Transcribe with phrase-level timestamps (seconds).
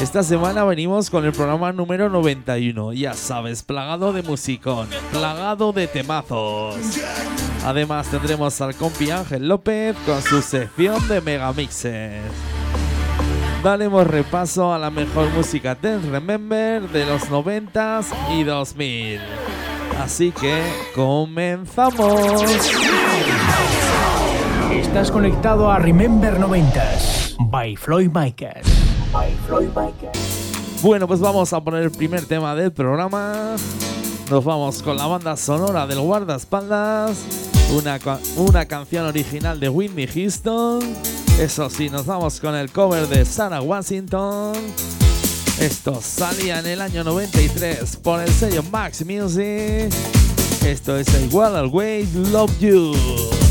[0.00, 5.86] Esta semana venimos con el programa número 91, ya sabes, plagado de musicón, plagado de
[5.86, 6.76] temazos.
[7.64, 12.22] Además tendremos al compi Ángel López con su sección de megamixes.
[13.62, 18.06] Daremos repaso a la mejor música Dance Remember de los 90s
[18.36, 19.20] y 2000.
[20.02, 20.60] Así que
[20.94, 22.42] comenzamos.
[24.70, 28.93] Estás conectado a Remember 90s by Floyd Micas.
[30.82, 33.56] Bueno, pues vamos a poner el primer tema del programa.
[34.30, 37.18] Nos vamos con la banda sonora del guardaespaldas.
[37.72, 37.98] Una,
[38.36, 40.80] una canción original de Whitney Houston.
[41.38, 44.54] Eso sí, nos vamos con el cover de Sarah Washington.
[45.60, 49.92] Esto salía en el año 93 por el sello Max Music.
[50.64, 53.43] Esto es el Will Always Love You.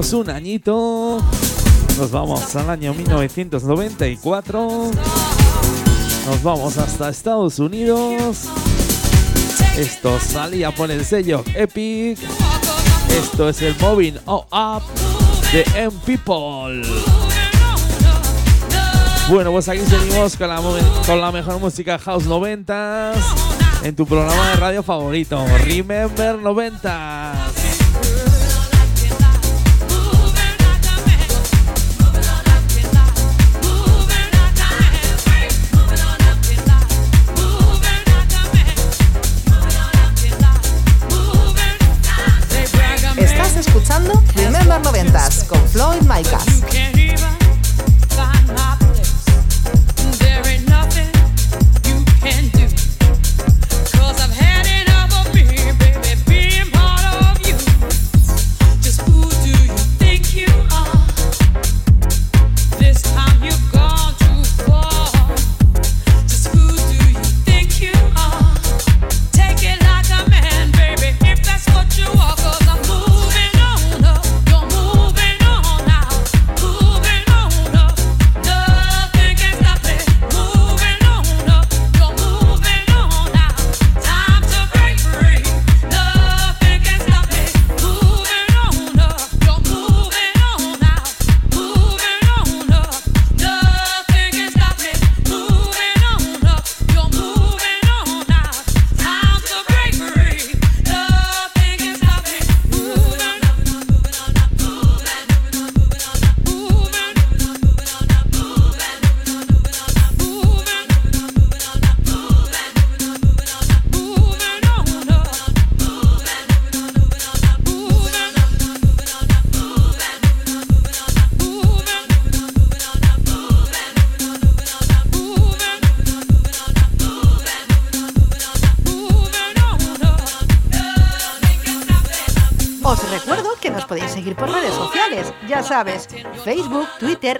[0.00, 1.18] un añito.
[1.98, 4.90] Nos vamos al año 1994.
[6.26, 8.46] Nos vamos hasta Estados Unidos.
[9.76, 12.18] Esto salía por el sello Epic.
[13.10, 14.82] Esto es el Moving All Up
[15.52, 16.82] de M People.
[19.28, 20.62] Bueno, pues aquí seguimos con la,
[21.04, 23.12] con la mejor música House 90
[23.82, 27.49] en tu programa de radio favorito, Remember 90.
[44.82, 46.59] 90 con Floyd Micah.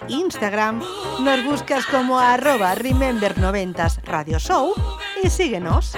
[0.09, 0.83] Instagram.
[1.21, 4.75] Nos buscas como arroba remember90 Radio Show
[5.23, 5.97] y síguenos.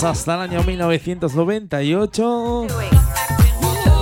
[0.00, 2.66] Pues hasta el año 1998.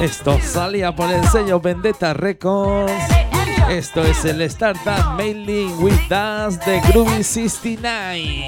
[0.03, 2.93] Esto salía por el sello Vendetta Records.
[3.71, 8.47] Esto es el Startup Mailing with Us de Groovy 69.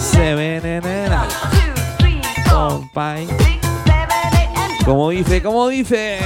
[0.00, 1.26] Se venenera.
[2.48, 3.26] Compay.
[4.84, 6.20] Como dice, como dice.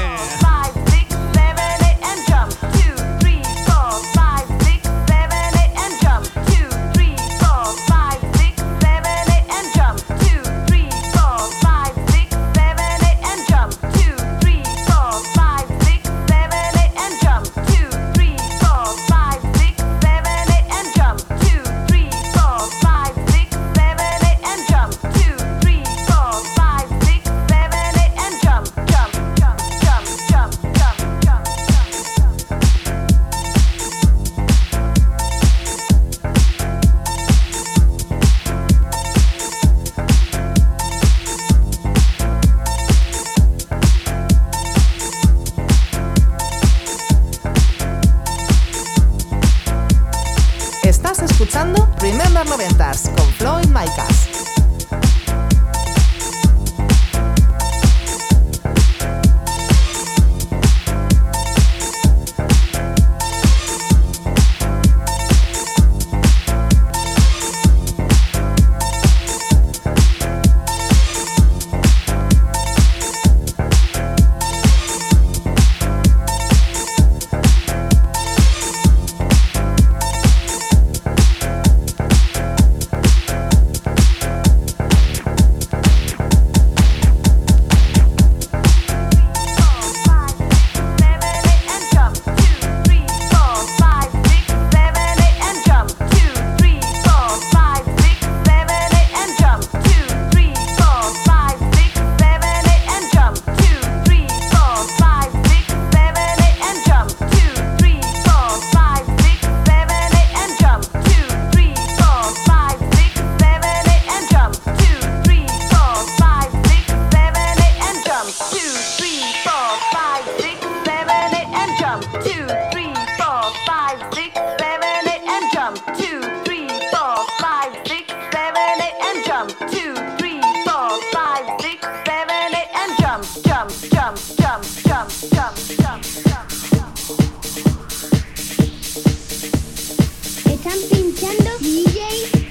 [140.45, 142.01] Están pinchando DJ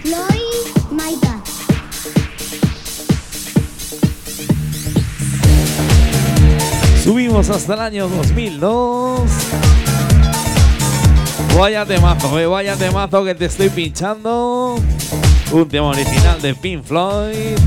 [0.01, 0.61] Floyd.
[7.03, 9.21] Subimos hasta el año 2002.
[11.57, 14.77] Vaya temazo, eh, vaya temazo que te estoy pinchando.
[15.51, 17.57] Un tema original de Pink Floyd.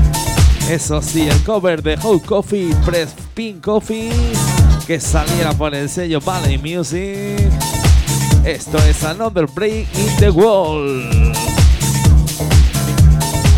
[0.69, 4.11] Eso sí, el cover de Hot Coffee Press Pink Coffee
[4.85, 7.49] que saliera por el sello Valley Music.
[8.43, 11.33] Esto es Another Break in the Wall.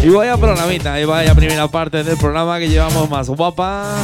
[0.04, 3.96] Y vaya programita, y vaya primera parte del programa que llevamos más guapa.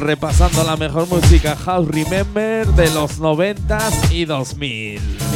[0.00, 5.29] Repasando la mejor música House Remember de los 90s y 2000.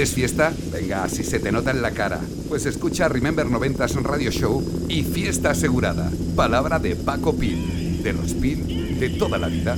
[0.00, 0.54] ¿Quieres fiesta?
[0.72, 2.20] Venga, si se te nota en la cara.
[2.48, 6.10] Pues escucha Remember 90s Radio Show y fiesta asegurada.
[6.34, 8.02] Palabra de Paco Pil.
[8.02, 9.76] De los Pil de toda la vida.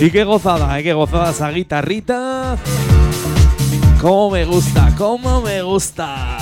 [0.00, 0.84] Y qué gozada, ¿eh?
[0.84, 2.56] qué gozada esa guitarrita.
[4.00, 6.38] Cómo me gusta, cómo me gusta.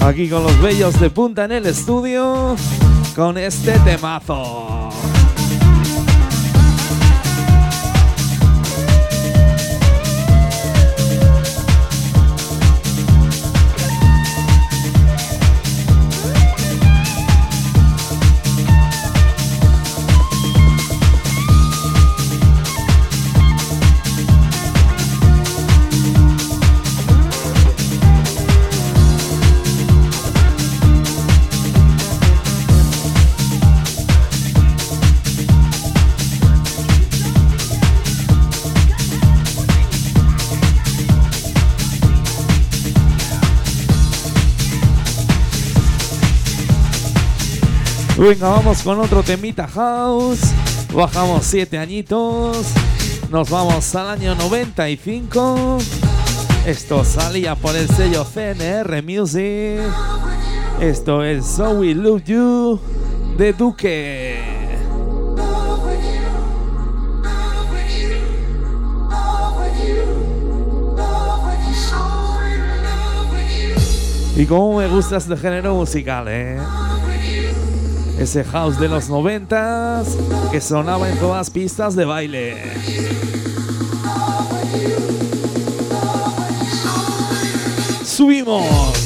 [0.00, 2.56] Aquí con los bellos de punta en el estudio,
[3.14, 4.65] con este temazo.
[48.18, 50.40] Venga, vamos con otro temita house.
[50.94, 52.68] Bajamos 7 añitos.
[53.30, 55.76] Nos vamos al año 95.
[56.64, 59.82] Esto salía por el sello CNR Music.
[60.80, 62.80] Esto es So We Love You
[63.36, 64.56] de Duque.
[74.36, 76.58] Y cómo me gusta este género musical, ¿eh?
[78.18, 80.16] Ese house de los noventas
[80.50, 82.56] que sonaba en todas pistas de baile.
[88.04, 89.05] Subimos.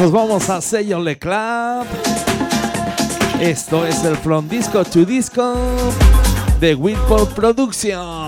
[0.00, 1.84] Nos vamos a sello Le Club.
[3.38, 5.54] Esto es el From Disco to Disco
[6.58, 8.19] de Whitport Production.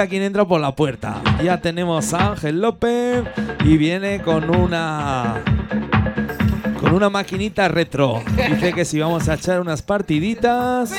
[0.00, 1.20] Mira quién entra por la puerta.
[1.44, 3.22] Ya tenemos a Ángel López
[3.64, 5.42] y viene con una
[6.80, 8.22] con una maquinita retro.
[8.48, 10.90] Dice que si vamos a echar unas partiditas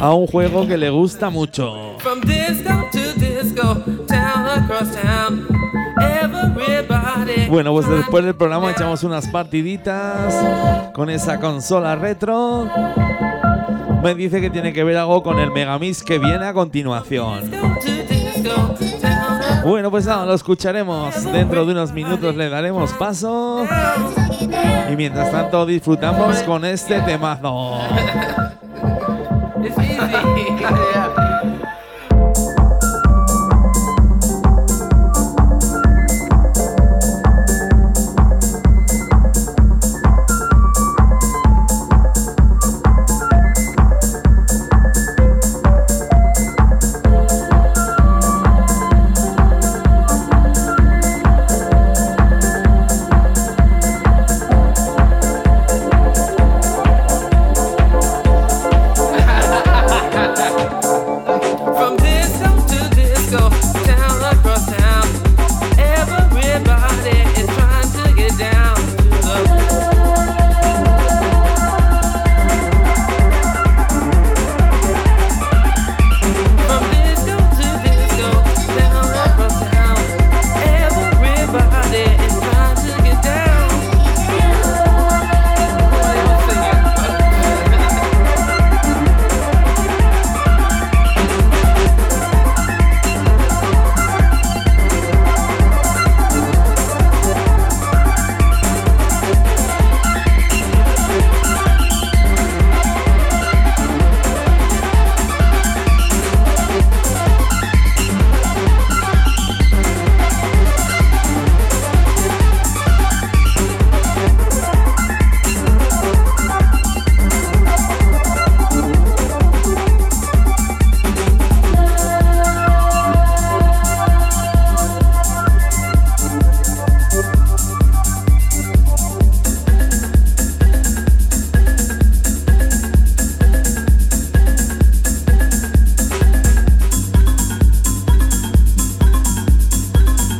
[0.00, 1.96] a un juego que le gusta mucho.
[2.00, 5.46] From disco to disco, town across town,
[5.98, 7.48] everybody.
[7.48, 10.34] Bueno, pues después del programa echamos unas partiditas
[10.92, 12.68] con esa consola retro.
[14.02, 17.50] Me dice que tiene que ver algo con el Megamix que viene a continuación.
[19.64, 21.24] Bueno, pues nada, lo escucharemos.
[21.32, 23.66] Dentro de unos minutos le daremos paso.
[24.90, 27.80] Y mientras tanto disfrutamos con este temazo.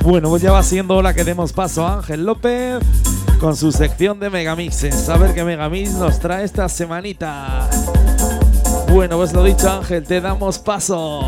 [0.06, 2.78] Bueno, pues ya va siendo hora que demos paso a Ángel López
[3.40, 5.08] con su sección de Megamixes.
[5.08, 7.68] A ver qué Megamix nos trae esta semanita.
[8.88, 11.22] Bueno, pues lo dicho Ángel, te damos paso.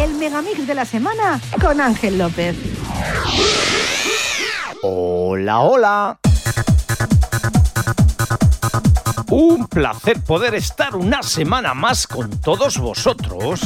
[0.00, 2.77] El Megamix de la semana con Ángel López.
[4.82, 6.20] Hola, hola.
[9.30, 13.60] Un placer poder estar una semana más con todos vosotros.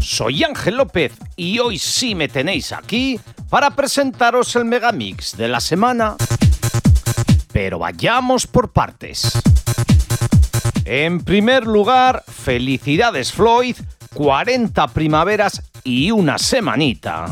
[0.00, 5.60] Soy Ángel López y hoy sí me tenéis aquí para presentaros el Megamix de la
[5.60, 6.16] semana.
[7.52, 9.30] Pero vayamos por partes.
[10.86, 13.76] En primer lugar, felicidades Floyd,
[14.14, 17.26] 40 primaveras y una semanita.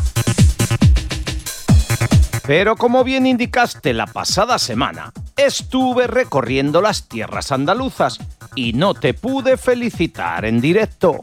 [2.47, 8.19] Pero como bien indicaste la pasada semana, estuve recorriendo las tierras andaluzas
[8.55, 11.21] y no te pude felicitar en directo.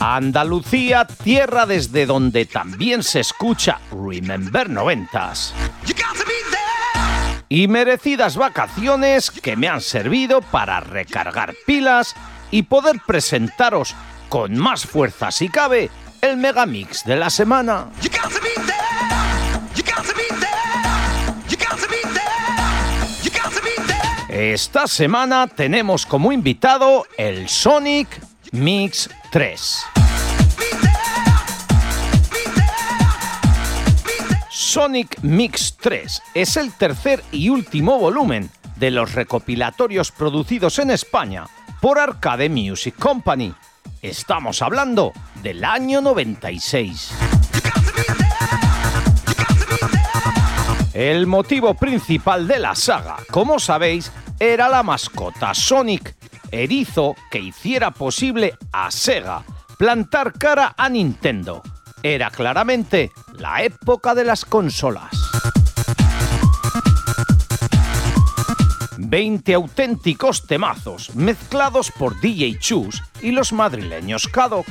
[0.00, 5.54] Andalucía, tierra desde donde también se escucha Remember Noventas.
[7.50, 12.14] Y merecidas vacaciones que me han servido para recargar pilas
[12.50, 13.94] y poder presentaros
[14.30, 15.90] con más fuerza si cabe
[16.22, 17.88] el megamix de la semana.
[24.34, 28.08] Esta semana tenemos como invitado el Sonic
[28.50, 29.84] Mix 3.
[34.50, 41.46] Sonic Mix 3 es el tercer y último volumen de los recopilatorios producidos en España
[41.80, 43.54] por Arcade Music Company.
[44.02, 45.12] Estamos hablando
[45.44, 47.33] del año 96.
[50.94, 56.14] El motivo principal de la saga, como sabéis, era la mascota Sonic,
[56.52, 59.42] erizo que hiciera posible a Sega
[59.76, 61.62] plantar cara a Nintendo.
[62.00, 65.10] Era claramente la época de las consolas.
[68.96, 74.66] 20 auténticos temazos mezclados por DJ Chus y los madrileños Kadok.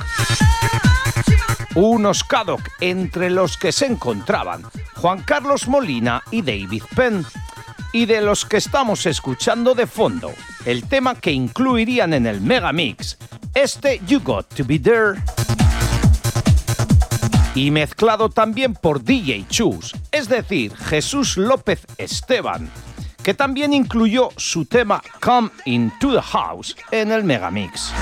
[1.74, 4.62] Unos Kadok entre los que se encontraban
[4.94, 7.26] Juan Carlos Molina y David Penn,
[7.92, 10.32] y de los que estamos escuchando de fondo,
[10.64, 13.18] el tema que incluirían en el Megamix,
[13.54, 15.20] este You Got to Be There.
[17.56, 22.70] Y mezclado también por DJ Chus, es decir, Jesús López Esteban,
[23.22, 27.92] que también incluyó su tema Come Into the House en el Megamix.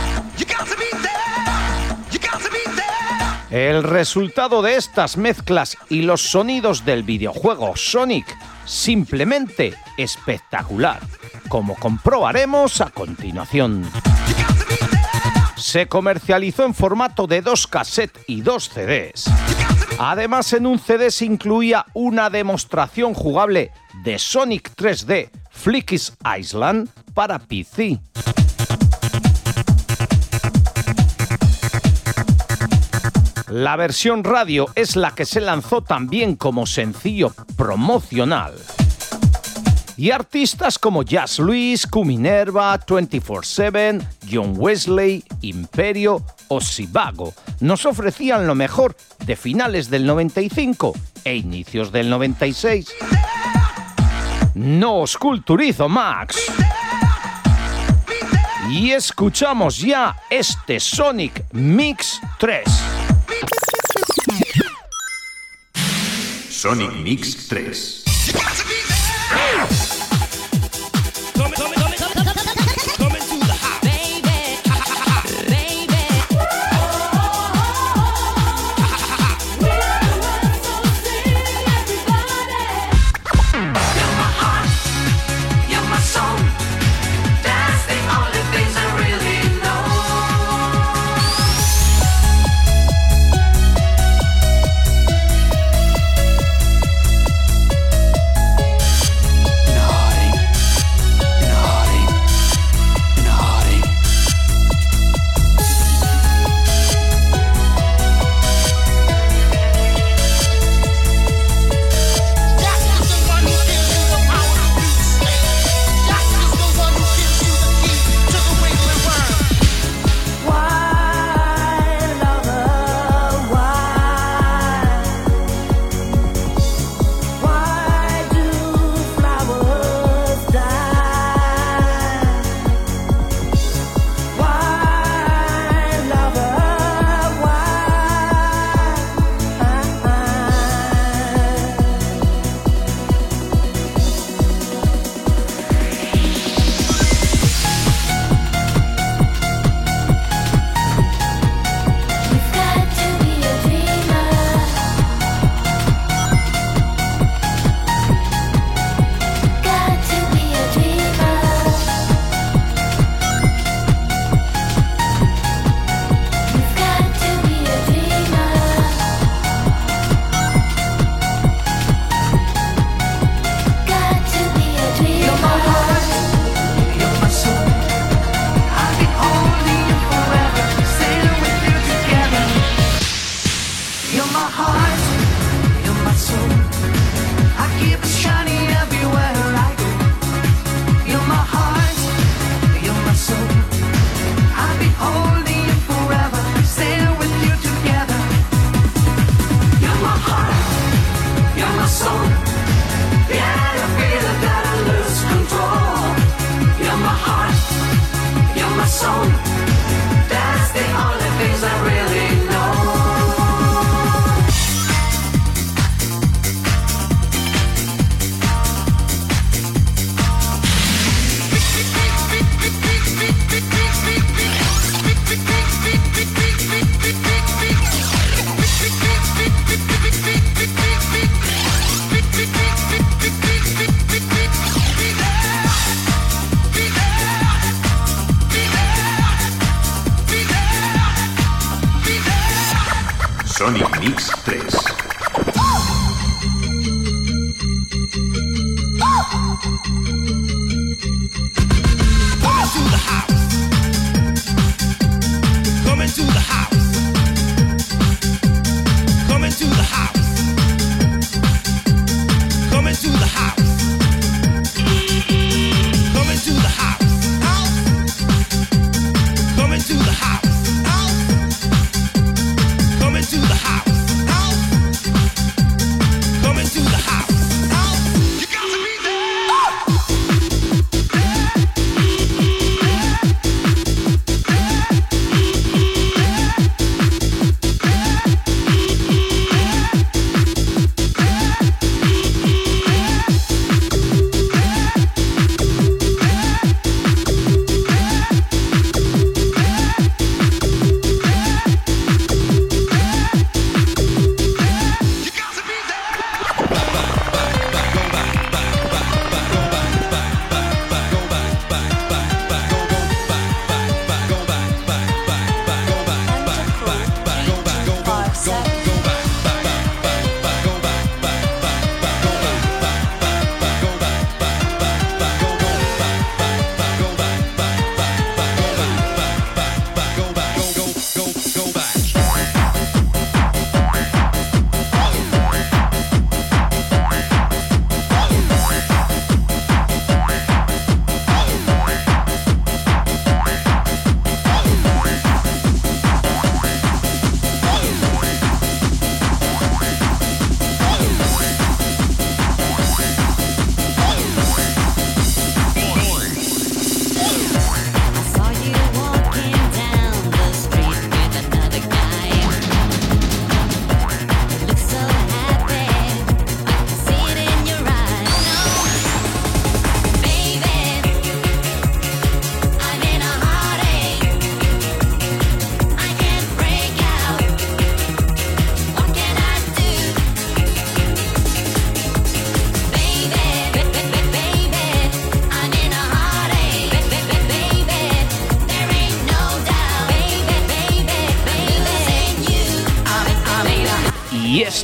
[3.53, 8.25] El resultado de estas mezclas y los sonidos del videojuego Sonic
[8.65, 11.01] simplemente espectacular,
[11.51, 13.85] como comprobaremos a continuación.
[15.59, 19.31] Se comercializó en formato de dos cassettes y dos CDs.
[19.99, 23.71] Además, en un CD se incluía una demostración jugable
[24.03, 28.01] de Sonic 3D Flicky's Island para PC.
[33.53, 38.55] La versión radio es la que se lanzó también como sencillo promocional.
[39.99, 48.55] Y artistas como Jazz Luis, Minerva, 24-7, John Wesley, Imperio o Sivago nos ofrecían lo
[48.55, 52.89] mejor de finales del 95 e inicios del 96.
[54.55, 56.39] No os culturizo, Max.
[58.71, 62.92] Y escuchamos ya este Sonic Mix 3.
[66.63, 68.02] Sonic Mix 3.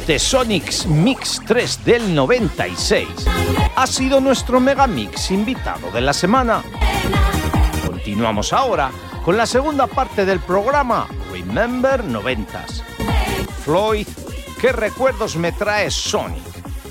[0.09, 3.07] Este Sonics Mix 3 del 96
[3.77, 6.63] ha sido nuestro Megamix invitado de la semana.
[7.87, 8.91] Continuamos ahora
[9.23, 12.83] con la segunda parte del programa Remember 90s.
[13.63, 14.09] Floyd,
[14.59, 16.43] ¿qué recuerdos me trae Sonic?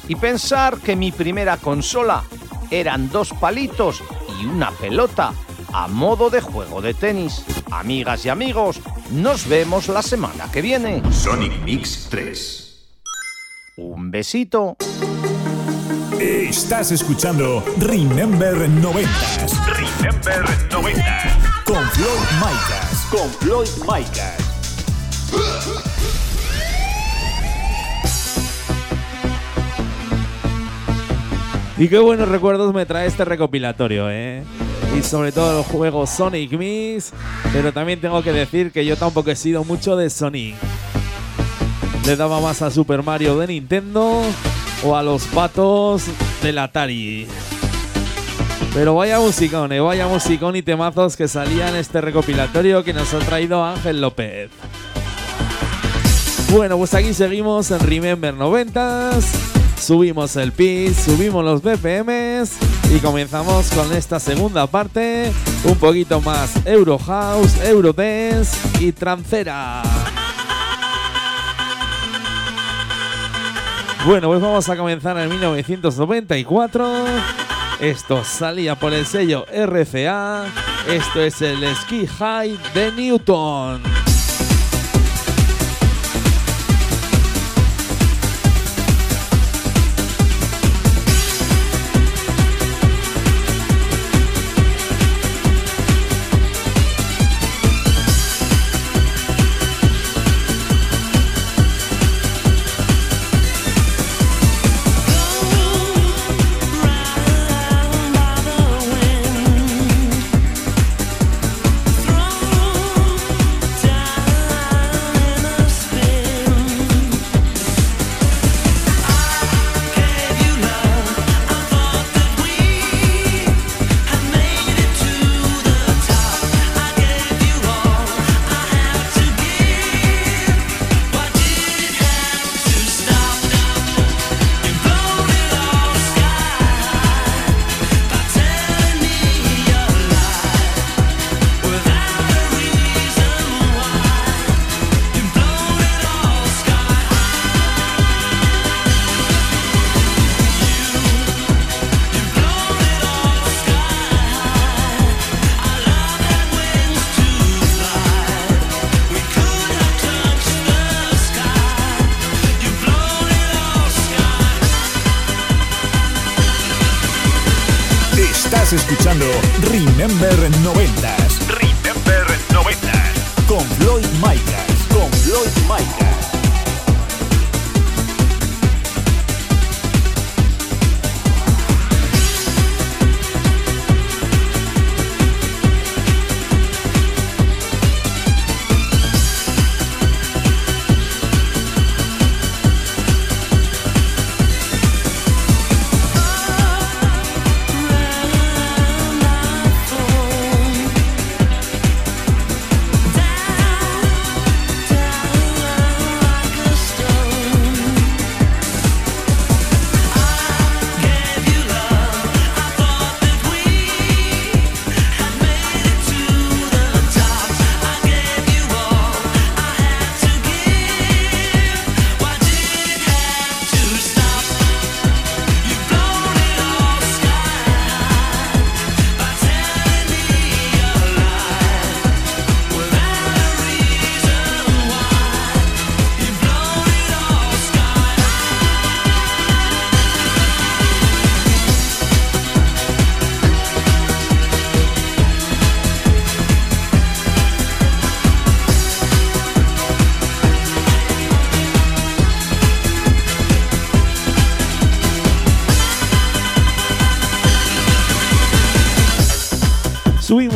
[0.07, 2.23] Y pensar que mi primera consola
[2.69, 4.03] eran dos palitos
[4.39, 5.33] y una pelota
[5.73, 7.43] a modo de juego de tenis.
[7.71, 11.01] Amigas y amigos, nos vemos la semana que viene.
[11.11, 12.66] Sonic Mix 3.
[13.77, 14.75] Un besito.
[16.19, 21.63] Estás escuchando Remember 90s Remember 90.
[21.63, 23.07] con Floyd Micas.
[23.11, 24.37] Con Floyd Micas.
[31.77, 34.43] Y qué buenos recuerdos me trae este recopilatorio, ¿eh?
[34.97, 37.13] Y sobre todo el juego Sonic Mix.
[37.53, 40.55] Pero también tengo que decir que yo tampoco he sido mucho de Sonic.
[42.07, 44.21] Le daba más a Super Mario de Nintendo
[44.81, 46.05] o a los patos
[46.41, 47.27] del Atari.
[48.73, 53.19] Pero vaya musicón, eh, vaya musicón y temazos que salían este recopilatorio que nos ha
[53.19, 54.49] traído Ángel López.
[56.49, 59.25] Bueno, pues aquí seguimos en Remember 90s.
[59.77, 62.53] Subimos el pitch, subimos los BPMs
[62.95, 65.29] y comenzamos con esta segunda parte,
[65.65, 69.83] un poquito más Euro House, Euro Dance y Trancera.
[74.07, 77.05] Bueno, pues vamos a comenzar en 1994.
[77.81, 80.45] Esto salía por el sello RCA.
[80.87, 83.96] Esto es el Ski High de Newton.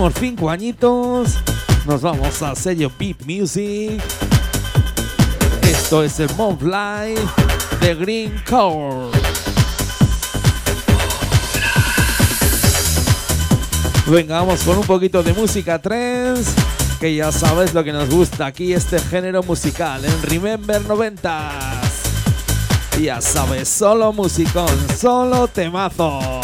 [0.02, 1.38] Subimos cinco añitos.
[1.86, 4.02] Nos vamos a sello Beat Music.
[5.62, 6.28] Esto es el
[6.60, 7.22] Live
[7.82, 9.16] de Green Core.
[14.08, 16.52] Venga, vamos con un poquito de música trance.
[17.00, 21.30] Que ya sabes lo que nos gusta aquí, este género musical en Remember 90s.
[23.00, 26.41] Ya sabes, solo musicón, solo temazos.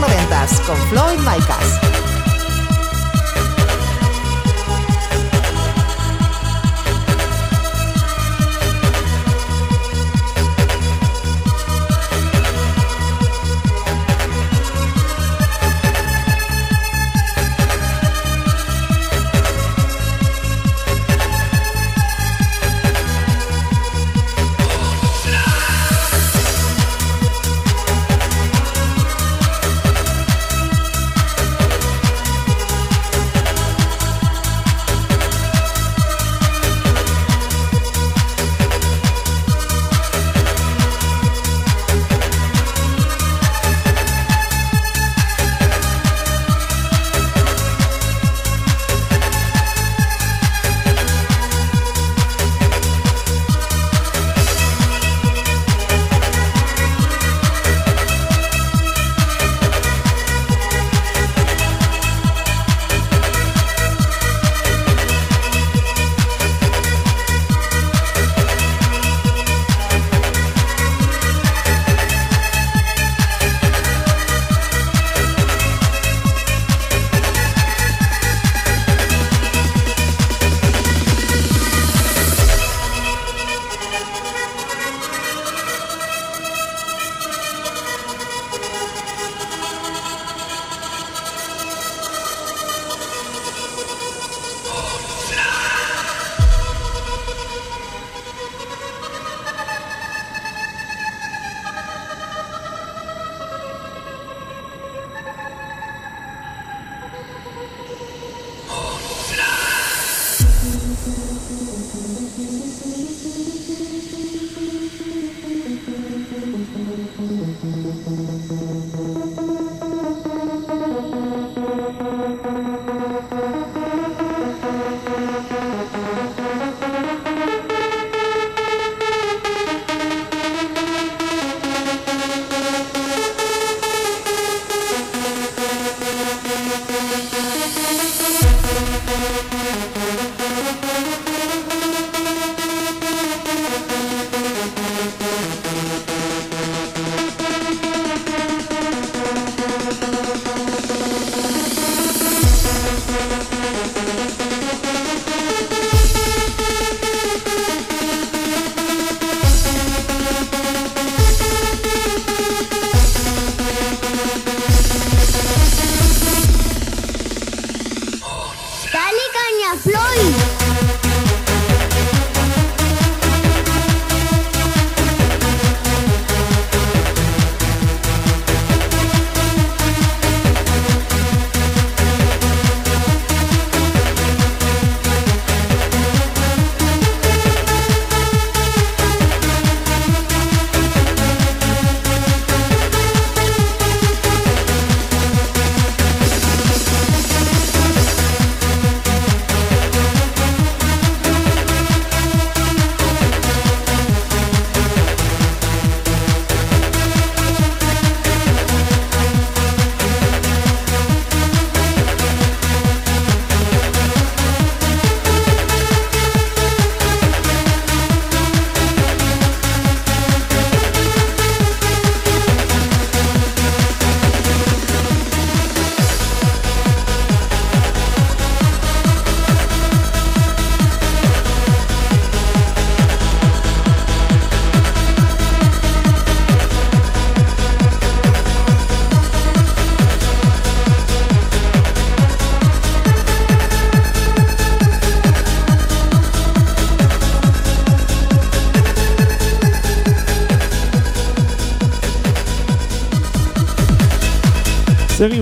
[0.00, 2.07] 90s con Floyd Micas.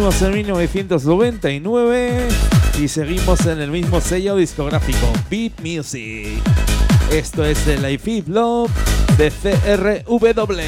[0.06, 2.28] Seguimos en 1999
[2.80, 6.40] y seguimos en el mismo sello discográfico, Beat Music.
[7.10, 8.70] Esto es el Feel Love
[9.18, 10.60] de CRW.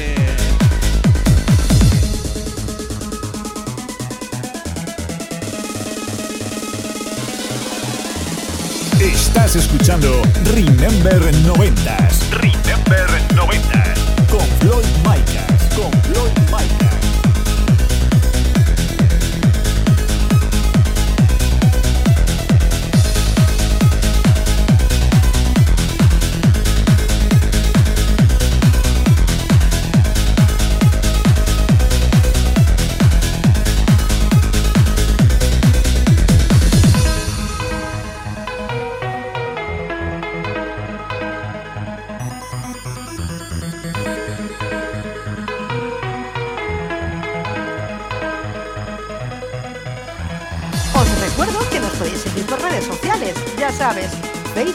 [8.99, 10.21] Estás escuchando
[10.53, 12.29] Remember 90s.
[12.31, 13.83] Remember 90.
[14.29, 15.75] Con Floyd Micas.
[15.75, 16.29] Con Floyd.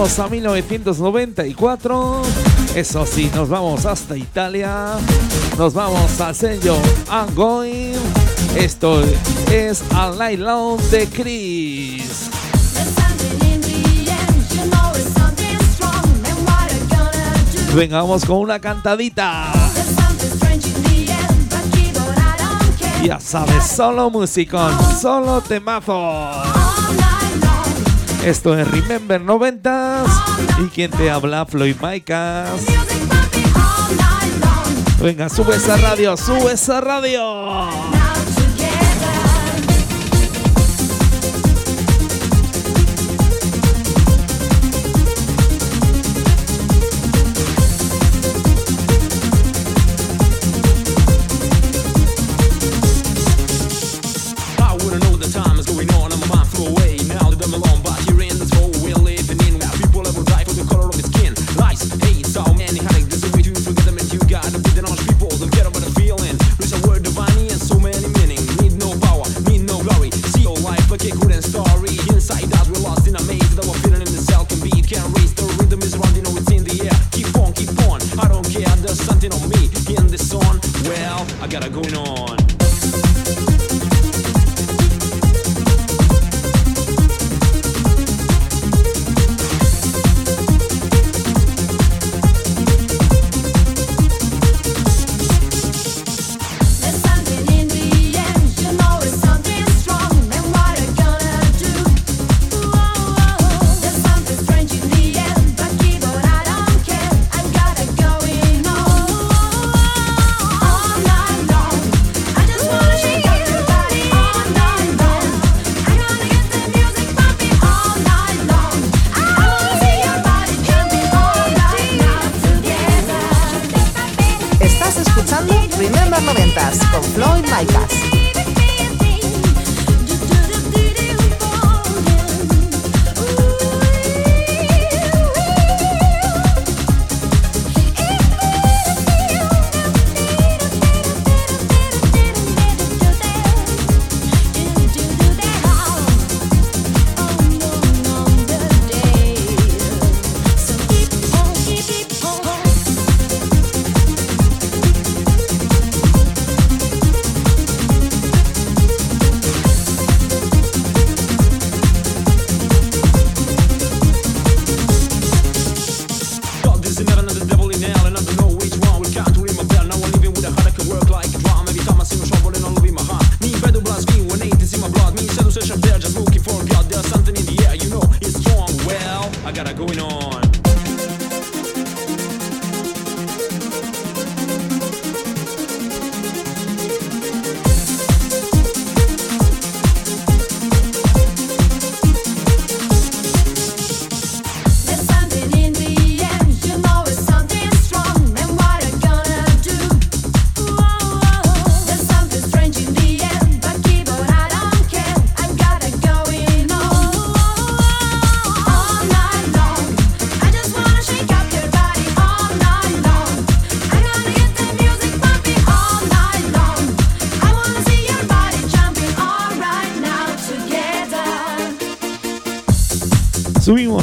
[0.00, 2.22] Volvemos a 1994.
[2.74, 4.96] Eso sí, nos vamos hasta Italia.
[5.58, 6.74] Nos vamos al sello
[7.10, 7.96] Ongoing.
[8.56, 9.02] Esto
[9.52, 12.30] es A Light Long de Chris.
[17.74, 19.52] Venga, vamos con una cantadita.
[23.04, 26.69] Ya sabes, solo musicón, solo temazo.
[28.24, 32.50] Esto es Remember 90s y quien te habla, Floyd Micas.
[35.00, 37.99] Venga, sube esa radio, sube esa radio.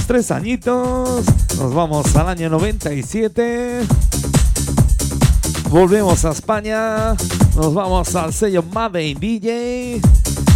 [0.07, 1.25] tres añitos.
[1.59, 3.81] Nos vamos al año 97.
[5.69, 7.13] Volvemos a España.
[7.55, 10.01] Nos vamos al sello Made in DJ.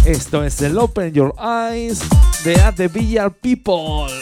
[0.06, 2.00] Esto es el Open Your Eyes
[2.44, 4.21] de At the Villar People.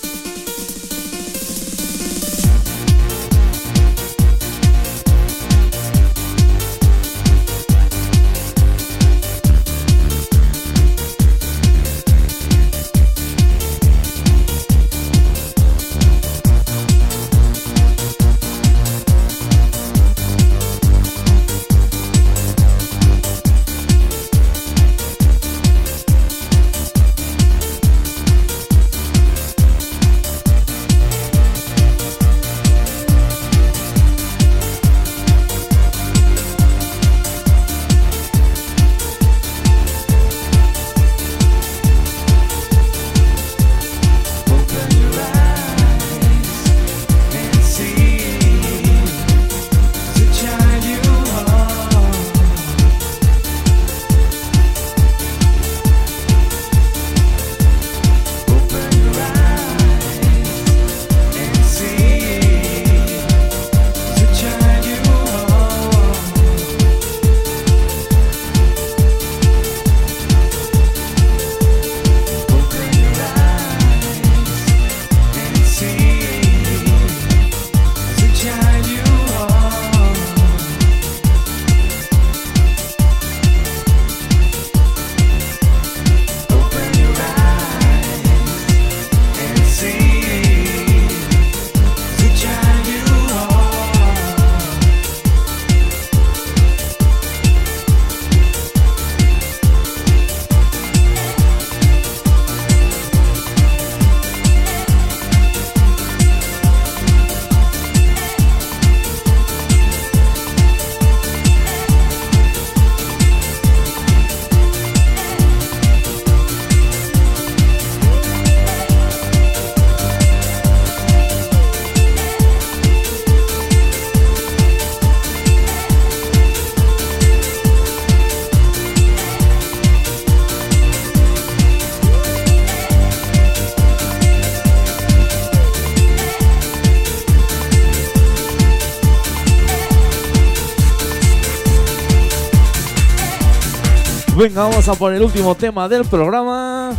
[144.51, 146.91] Venga, vamos a por el último tema del programa.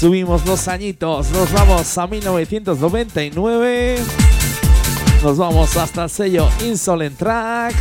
[0.00, 3.98] Subimos dos añitos, nos vamos a 1999.
[5.22, 7.76] Nos vamos hasta el sello Insolent Track.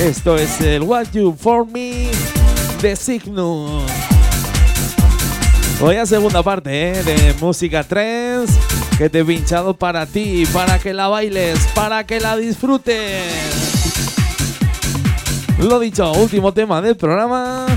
[0.00, 2.08] Esto es el What You For Me
[2.82, 3.86] de Signum.
[5.80, 7.04] Hoy a segunda parte ¿eh?
[7.04, 8.52] de música trance
[8.98, 13.59] que te he pinchado para ti, para que la bailes, para que la disfrutes.
[15.62, 17.69] Lo dicho, último tema del programa.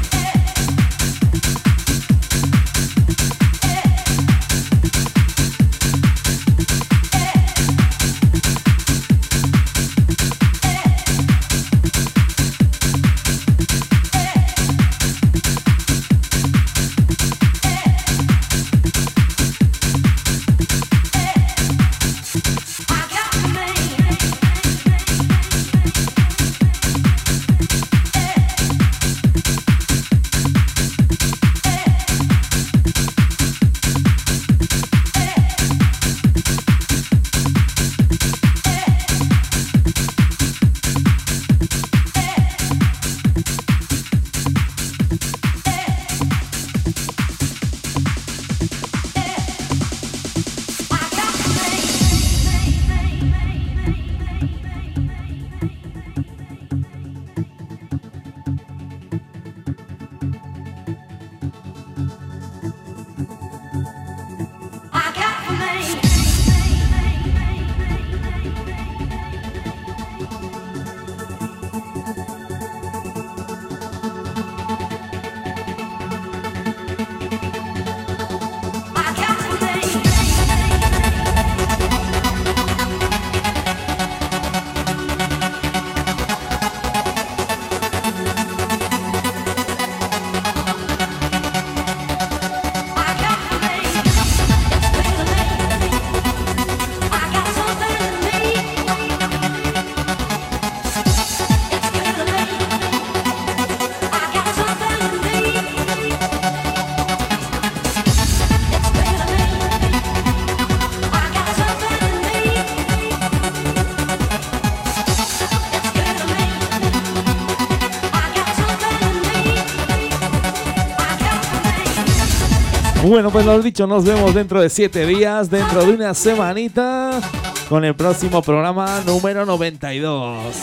[123.06, 127.20] Bueno, pues lo dicho, nos vemos dentro de siete días, dentro de una semanita,
[127.68, 130.56] con el próximo programa número 92.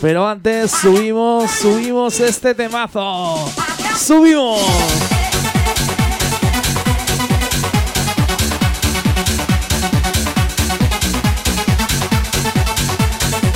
[0.00, 3.48] Pero antes subimos, subimos este temazo.
[3.96, 4.60] ¡Subimos!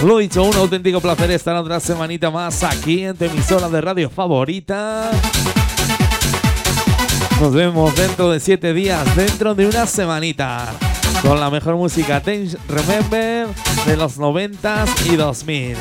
[0.04, 4.08] Lo dicho, un auténtico placer estar otra semanita más aquí en tu emisora de radio
[4.08, 5.10] favorita.
[7.40, 10.72] Nos vemos dentro de siete días, dentro de una semanita,
[11.20, 13.48] con la mejor música Dance Remember
[13.86, 15.76] de los 90s y 2000.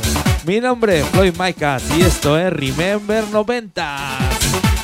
[0.45, 4.74] Mi nombre es Floyd Micas y esto es Remember 90s.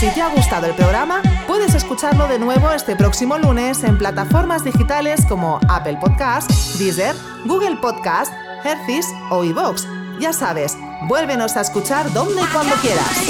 [0.00, 4.64] Si te ha gustado el programa, puedes escucharlo de nuevo este próximo lunes en plataformas
[4.64, 8.32] digitales como Apple Podcast, Deezer, Google Podcast,
[8.64, 9.84] Hercis o iVoox.
[10.18, 10.74] Ya sabes,
[11.06, 13.29] vuélvenos a escuchar donde y cuando quieras.